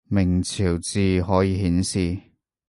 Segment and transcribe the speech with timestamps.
[0.07, 2.17] 明朝字可以顯示